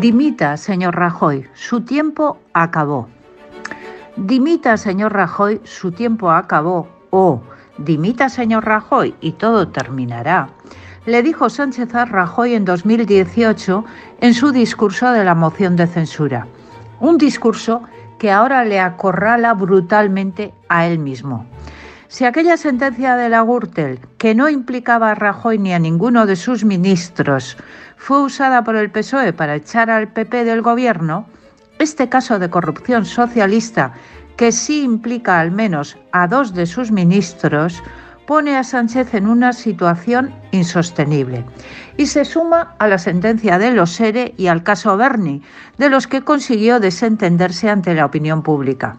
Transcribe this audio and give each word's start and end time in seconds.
Dimita, 0.00 0.56
señor 0.56 0.94
Rajoy, 0.94 1.48
su 1.54 1.80
tiempo 1.80 2.38
acabó. 2.52 3.08
Dimita, 4.16 4.76
señor 4.76 5.12
Rajoy, 5.12 5.60
su 5.64 5.90
tiempo 5.90 6.30
acabó. 6.30 6.86
O 7.10 7.42
dimita, 7.78 8.28
señor 8.28 8.64
Rajoy, 8.64 9.16
y 9.20 9.32
todo 9.32 9.66
terminará. 9.66 10.50
Le 11.04 11.20
dijo 11.24 11.50
Sánchez 11.50 11.96
a 11.96 12.04
Rajoy 12.04 12.54
en 12.54 12.64
2018 12.64 13.84
en 14.20 14.34
su 14.34 14.52
discurso 14.52 15.10
de 15.10 15.24
la 15.24 15.34
moción 15.34 15.74
de 15.74 15.88
censura. 15.88 16.46
Un 17.00 17.18
discurso 17.18 17.82
que 18.20 18.30
ahora 18.30 18.64
le 18.64 18.78
acorrala 18.78 19.52
brutalmente 19.54 20.54
a 20.68 20.86
él 20.86 21.00
mismo. 21.00 21.44
Si 22.10 22.24
aquella 22.24 22.56
sentencia 22.56 23.16
de 23.16 23.28
la 23.28 23.42
Gürtel, 23.42 24.00
que 24.16 24.34
no 24.34 24.48
implicaba 24.48 25.10
a 25.10 25.14
Rajoy 25.14 25.58
ni 25.58 25.74
a 25.74 25.78
ninguno 25.78 26.24
de 26.24 26.36
sus 26.36 26.64
ministros, 26.64 27.58
fue 27.98 28.22
usada 28.22 28.64
por 28.64 28.76
el 28.76 28.90
PSOE 28.90 29.32
para 29.32 29.56
echar 29.56 29.90
al 29.90 30.08
PP 30.08 30.44
del 30.44 30.62
gobierno, 30.62 31.26
este 31.78 32.08
caso 32.08 32.38
de 32.38 32.48
corrupción 32.48 33.04
socialista, 33.04 33.92
que 34.36 34.52
sí 34.52 34.82
implica 34.82 35.40
al 35.40 35.50
menos 35.50 35.98
a 36.12 36.26
dos 36.26 36.54
de 36.54 36.64
sus 36.66 36.90
ministros, 36.90 37.82
pone 38.26 38.56
a 38.56 38.62
Sánchez 38.62 39.14
en 39.14 39.26
una 39.26 39.52
situación 39.52 40.34
insostenible 40.52 41.44
y 41.96 42.06
se 42.06 42.24
suma 42.24 42.74
a 42.78 42.86
la 42.86 42.98
sentencia 42.98 43.58
de 43.58 43.72
los 43.72 43.92
SERE 43.92 44.34
y 44.36 44.46
al 44.46 44.62
caso 44.62 44.96
Berni, 44.96 45.42
de 45.78 45.88
los 45.88 46.06
que 46.06 46.22
consiguió 46.22 46.78
desentenderse 46.78 47.70
ante 47.70 47.94
la 47.94 48.04
opinión 48.04 48.42
pública. 48.42 48.98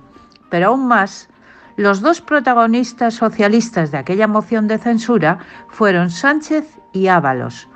Pero 0.50 0.70
aún 0.70 0.88
más, 0.88 1.30
los 1.78 2.02
dos 2.02 2.22
protagonistas 2.22 3.14
socialistas 3.14 3.92
de 3.92 4.00
aquella 4.00 4.28
moción 4.28 4.68
de 4.68 4.80
censura 4.80 5.40
fueron 5.70 6.10
Sánchez 6.10 6.66
y 6.92 7.08
Ábalos, 7.08 7.70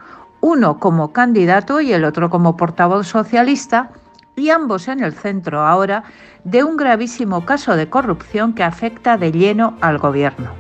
uno 0.43 0.77
como 0.77 1.13
candidato 1.13 1.79
y 1.79 1.93
el 1.93 2.03
otro 2.03 2.29
como 2.29 2.57
portavoz 2.57 3.07
socialista, 3.07 3.91
y 4.35 4.49
ambos 4.49 4.89
en 4.89 5.01
el 5.01 5.13
centro 5.13 5.65
ahora 5.65 6.03
de 6.43 6.65
un 6.65 6.75
gravísimo 6.75 7.45
caso 7.45 7.77
de 7.77 7.89
corrupción 7.89 8.51
que 8.51 8.65
afecta 8.65 9.17
de 9.17 9.31
lleno 9.31 9.77
al 9.79 9.99
gobierno. 9.99 10.51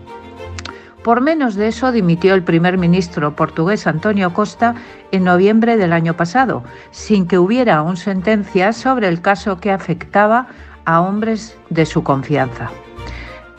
Por 1.03 1.19
menos 1.19 1.55
de 1.55 1.67
eso 1.67 1.91
dimitió 1.91 2.33
el 2.33 2.43
primer 2.43 2.77
ministro 2.77 3.35
portugués 3.35 3.85
Antonio 3.85 4.33
Costa 4.33 4.73
en 5.11 5.25
noviembre 5.25 5.75
del 5.75 5.91
año 5.91 6.15
pasado, 6.15 6.63
sin 6.91 7.27
que 7.27 7.37
hubiera 7.37 7.75
aún 7.75 7.97
sentencia 7.97 8.71
sobre 8.71 9.09
el 9.09 9.19
caso 9.19 9.59
que 9.59 9.73
afectaba 9.73 10.47
a 10.85 11.01
hombres 11.01 11.57
de 11.69 11.85
su 11.85 12.03
confianza. 12.03 12.71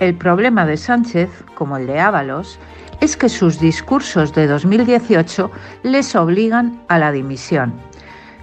El 0.00 0.14
problema 0.14 0.64
de 0.64 0.78
Sánchez, 0.78 1.28
como 1.54 1.76
el 1.76 1.86
de 1.86 2.00
Ábalos, 2.00 2.58
es 3.00 3.16
que 3.16 3.28
sus 3.28 3.58
discursos 3.60 4.34
de 4.34 4.46
2018 4.46 5.50
les 5.82 6.14
obligan 6.14 6.82
a 6.88 6.98
la 6.98 7.12
dimisión, 7.12 7.74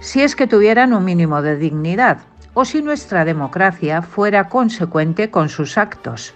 si 0.00 0.22
es 0.22 0.36
que 0.36 0.46
tuvieran 0.46 0.92
un 0.92 1.04
mínimo 1.04 1.42
de 1.42 1.56
dignidad 1.56 2.18
o 2.54 2.64
si 2.64 2.82
nuestra 2.82 3.24
democracia 3.24 4.02
fuera 4.02 4.48
consecuente 4.48 5.30
con 5.30 5.48
sus 5.48 5.78
actos. 5.78 6.34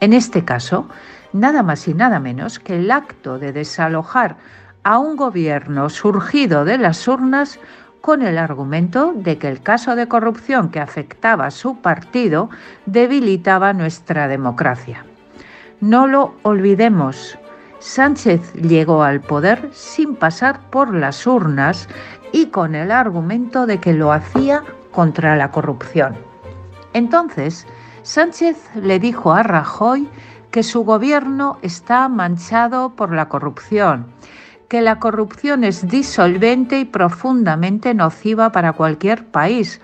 En 0.00 0.12
este 0.12 0.44
caso, 0.44 0.88
nada 1.32 1.62
más 1.62 1.88
y 1.88 1.94
nada 1.94 2.20
menos 2.20 2.58
que 2.58 2.76
el 2.76 2.90
acto 2.90 3.38
de 3.38 3.52
desalojar 3.52 4.36
a 4.82 4.98
un 4.98 5.16
gobierno 5.16 5.88
surgido 5.88 6.64
de 6.64 6.78
las 6.78 7.08
urnas 7.08 7.58
con 8.00 8.20
el 8.20 8.36
argumento 8.36 9.14
de 9.16 9.38
que 9.38 9.48
el 9.48 9.62
caso 9.62 9.96
de 9.96 10.08
corrupción 10.08 10.68
que 10.68 10.78
afectaba 10.78 11.46
a 11.46 11.50
su 11.50 11.80
partido 11.80 12.50
debilitaba 12.84 13.72
nuestra 13.72 14.28
democracia. 14.28 15.06
No 15.80 16.06
lo 16.06 16.34
olvidemos, 16.42 17.38
Sánchez 17.78 18.52
llegó 18.54 19.02
al 19.02 19.20
poder 19.20 19.70
sin 19.72 20.16
pasar 20.16 20.60
por 20.70 20.94
las 20.94 21.26
urnas 21.26 21.88
y 22.32 22.46
con 22.46 22.74
el 22.74 22.90
argumento 22.90 23.66
de 23.66 23.78
que 23.78 23.92
lo 23.92 24.12
hacía 24.12 24.62
contra 24.90 25.36
la 25.36 25.50
corrupción. 25.50 26.16
Entonces, 26.92 27.66
Sánchez 28.02 28.56
le 28.74 28.98
dijo 28.98 29.32
a 29.32 29.42
Rajoy 29.42 30.08
que 30.50 30.62
su 30.62 30.84
gobierno 30.84 31.58
está 31.62 32.08
manchado 32.08 32.90
por 32.90 33.12
la 33.12 33.28
corrupción 33.28 34.06
que 34.68 34.82
la 34.82 34.98
corrupción 34.98 35.62
es 35.62 35.86
disolvente 35.86 36.80
y 36.80 36.84
profundamente 36.84 37.94
nociva 37.94 38.50
para 38.50 38.72
cualquier 38.72 39.26
país, 39.26 39.80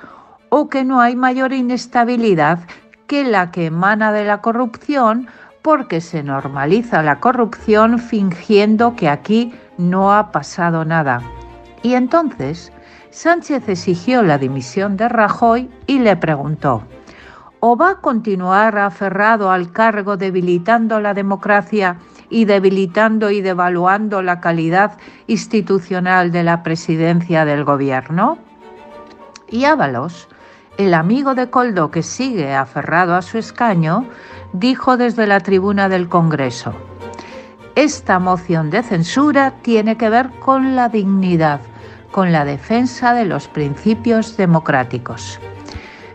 o 0.48 0.68
que 0.68 0.82
no 0.82 1.00
hay 1.00 1.14
mayor 1.16 1.52
inestabilidad 1.52 2.58
que 3.06 3.24
la 3.24 3.50
que 3.50 3.66
emana 3.66 4.12
de 4.12 4.24
la 4.24 4.40
corrupción 4.40 5.28
porque 5.62 6.00
se 6.00 6.22
normaliza 6.22 7.03
la 7.03 7.21
corrupción 7.21 7.98
fingiendo 7.98 8.97
que 8.97 9.09
aquí 9.09 9.54
no 9.78 10.12
ha 10.12 10.32
pasado 10.32 10.84
nada. 10.84 11.22
Y 11.82 11.94
entonces 11.94 12.72
Sánchez 13.10 13.69
exigió 13.69 14.22
la 14.22 14.38
dimisión 14.38 14.97
de 14.97 15.09
Rajoy 15.09 15.69
y 15.87 15.99
le 15.99 16.16
preguntó, 16.16 16.84
¿o 17.59 17.76
va 17.76 17.91
a 17.91 17.94
continuar 17.97 18.78
aferrado 18.78 19.50
al 19.50 19.72
cargo 19.72 20.16
debilitando 20.16 21.00
la 21.00 21.12
democracia 21.12 21.99
y 22.31 22.44
debilitando 22.44 23.31
y 23.31 23.41
devaluando 23.41 24.22
la 24.22 24.41
calidad 24.41 24.97
institucional 25.26 26.31
de 26.31 26.44
la 26.44 26.62
presidencia 26.62 27.44
del 27.44 27.65
gobierno? 27.65 28.38
Y 29.49 29.65
Ábalos, 29.65 30.28
el 30.78 30.94
amigo 30.94 31.34
de 31.34 31.50
Coldo 31.50 31.91
que 31.91 32.03
sigue 32.03 32.54
aferrado 32.54 33.15
a 33.15 33.22
su 33.22 33.37
escaño, 33.37 34.06
dijo 34.53 34.97
desde 34.97 35.27
la 35.27 35.41
tribuna 35.41 35.88
del 35.88 36.09
Congreso, 36.09 36.75
esta 37.77 38.19
moción 38.19 38.71
de 38.71 38.83
censura 38.83 39.55
tiene 39.62 39.97
que 39.97 40.11
ver 40.11 40.31
con 40.41 40.75
la 40.77 40.88
dignidad, 40.88 41.61
con 42.11 42.33
la 42.33 42.44
defensa 42.44 43.15
de 43.15 43.25
los 43.25 43.49
principios 43.49 44.37
democráticos. 44.37 45.38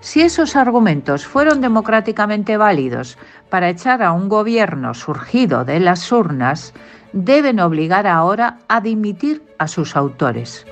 Si 0.01 0.22
esos 0.22 0.56
argumentos 0.56 1.25
fueron 1.25 1.62
democráticamente 1.62 2.57
válidos 2.57 3.18
para 3.50 3.69
echar 3.69 4.03
a 4.03 4.12
un 4.12 4.29
gobierno 4.29 4.94
surgido 4.94 5.66
de 5.66 5.79
las 5.79 6.12
urnas, 6.12 6.73
deben 7.13 7.59
obligar 7.59 8.06
ahora 8.06 8.59
a 8.67 8.81
dimitir 8.81 9.41
a 9.57 9.67
sus 9.67 9.96
autores. 9.96 10.67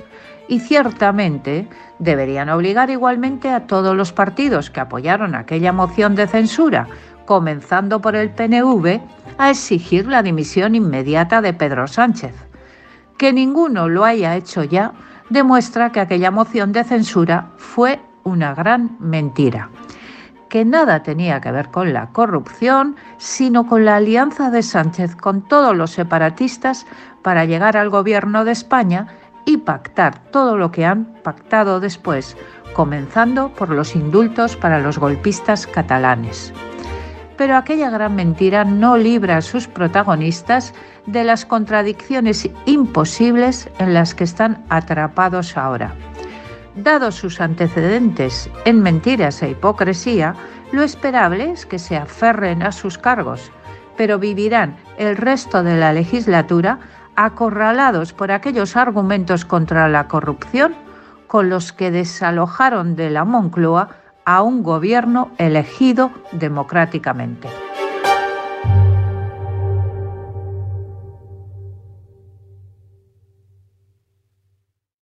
Y 0.46 0.60
ciertamente 0.60 1.66
deberían 1.98 2.50
obligar 2.50 2.90
igualmente 2.90 3.50
a 3.50 3.66
todos 3.66 3.96
los 3.96 4.12
partidos 4.12 4.70
que 4.70 4.80
apoyaron 4.80 5.34
aquella 5.34 5.72
moción 5.72 6.14
de 6.14 6.26
censura, 6.26 6.86
comenzando 7.24 8.00
por 8.00 8.16
el 8.16 8.30
PNV, 8.30 9.00
a 9.38 9.50
exigir 9.50 10.06
la 10.06 10.22
dimisión 10.22 10.74
inmediata 10.74 11.40
de 11.40 11.52
Pedro 11.52 11.86
Sánchez. 11.86 12.34
Que 13.16 13.32
ninguno 13.32 13.88
lo 13.88 14.04
haya 14.04 14.36
hecho 14.36 14.64
ya 14.64 14.92
demuestra 15.30 15.90
que 15.90 16.00
aquella 16.00 16.30
moción 16.30 16.72
de 16.72 16.84
censura 16.84 17.50
fue 17.56 18.00
una 18.24 18.54
gran 18.54 18.96
mentira, 19.00 19.70
que 20.48 20.64
nada 20.64 21.02
tenía 21.02 21.40
que 21.40 21.52
ver 21.52 21.70
con 21.70 21.92
la 21.92 22.10
corrupción, 22.10 22.96
sino 23.18 23.66
con 23.66 23.84
la 23.84 23.96
alianza 23.96 24.50
de 24.50 24.62
Sánchez 24.62 25.16
con 25.16 25.42
todos 25.42 25.76
los 25.76 25.90
separatistas 25.90 26.86
para 27.22 27.44
llegar 27.44 27.76
al 27.76 27.90
gobierno 27.90 28.44
de 28.44 28.52
España 28.52 29.08
y 29.46 29.58
pactar 29.58 30.30
todo 30.30 30.56
lo 30.56 30.70
que 30.70 30.86
han 30.86 31.04
pactado 31.22 31.80
después, 31.80 32.36
comenzando 32.72 33.50
por 33.50 33.68
los 33.68 33.94
indultos 33.94 34.56
para 34.56 34.80
los 34.80 34.98
golpistas 34.98 35.66
catalanes. 35.66 36.52
Pero 37.36 37.56
aquella 37.56 37.90
gran 37.90 38.14
mentira 38.14 38.64
no 38.64 38.96
libra 38.96 39.38
a 39.38 39.42
sus 39.42 39.66
protagonistas 39.66 40.72
de 41.06 41.24
las 41.24 41.44
contradicciones 41.44 42.48
imposibles 42.66 43.68
en 43.78 43.94
las 43.94 44.14
que 44.14 44.24
están 44.24 44.64
atrapados 44.68 45.56
ahora. 45.56 45.94
Dados 46.76 47.14
sus 47.16 47.40
antecedentes 47.40 48.50
en 48.64 48.82
mentiras 48.82 49.42
e 49.42 49.50
hipocresía, 49.50 50.34
lo 50.72 50.82
esperable 50.82 51.50
es 51.50 51.66
que 51.66 51.78
se 51.78 51.96
aferren 51.96 52.62
a 52.62 52.72
sus 52.72 52.98
cargos, 52.98 53.52
pero 53.96 54.18
vivirán 54.18 54.76
el 54.98 55.16
resto 55.16 55.62
de 55.62 55.76
la 55.76 55.92
legislatura 55.92 56.80
acorralados 57.16 58.12
por 58.12 58.32
aquellos 58.32 58.76
argumentos 58.76 59.44
contra 59.44 59.88
la 59.88 60.08
corrupción 60.08 60.74
con 61.26 61.48
los 61.48 61.72
que 61.72 61.90
desalojaron 61.90 62.96
de 62.96 63.10
la 63.10 63.24
Moncloa 63.24 63.88
a 64.24 64.42
un 64.42 64.62
gobierno 64.62 65.30
elegido 65.38 66.10
democráticamente. 66.32 67.63